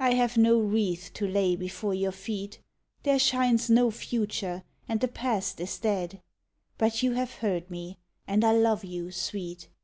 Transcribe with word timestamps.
I 0.00 0.14
have 0.14 0.36
no 0.36 0.58
wreath 0.58 1.12
to 1.14 1.24
lay 1.28 1.54
before 1.54 1.94
your 1.94 2.10
feet; 2.10 2.58
There 3.04 3.16
shines 3.20 3.70
no 3.70 3.92
future, 3.92 4.64
and 4.88 4.98
the 5.00 5.06
past 5.06 5.60
is 5.60 5.78
dead; 5.78 6.20
But 6.78 7.00
you 7.04 7.12
have 7.12 7.34
heard 7.34 7.70
me, 7.70 7.98
and 8.26 8.44
I 8.44 8.50
love 8.54 8.82
you 8.84 9.12
Sweet. 9.12 9.68